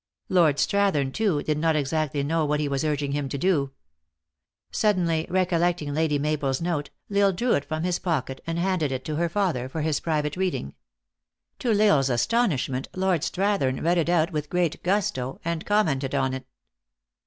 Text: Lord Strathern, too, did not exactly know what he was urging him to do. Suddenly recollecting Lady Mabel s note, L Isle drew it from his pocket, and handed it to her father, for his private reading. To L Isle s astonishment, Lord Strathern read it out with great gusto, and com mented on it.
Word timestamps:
Lord 0.29 0.55
Strathern, 0.55 1.11
too, 1.13 1.43
did 1.43 1.59
not 1.59 1.75
exactly 1.75 2.23
know 2.23 2.43
what 2.43 2.59
he 2.59 2.67
was 2.67 2.83
urging 2.83 3.11
him 3.11 3.29
to 3.29 3.37
do. 3.37 3.71
Suddenly 4.71 5.27
recollecting 5.29 5.93
Lady 5.93 6.17
Mabel 6.17 6.49
s 6.49 6.59
note, 6.59 6.89
L 7.11 7.19
Isle 7.27 7.33
drew 7.33 7.53
it 7.53 7.63
from 7.65 7.83
his 7.83 7.99
pocket, 7.99 8.41
and 8.47 8.57
handed 8.57 8.91
it 8.91 9.05
to 9.05 9.17
her 9.17 9.29
father, 9.29 9.69
for 9.69 9.81
his 9.81 9.99
private 9.99 10.35
reading. 10.35 10.73
To 11.59 11.69
L 11.69 11.79
Isle 11.97 11.99
s 11.99 12.09
astonishment, 12.09 12.87
Lord 12.95 13.21
Strathern 13.21 13.83
read 13.85 13.99
it 13.99 14.09
out 14.09 14.31
with 14.31 14.49
great 14.49 14.81
gusto, 14.81 15.39
and 15.45 15.67
com 15.67 15.85
mented 15.85 16.19
on 16.19 16.33
it. 16.33 16.47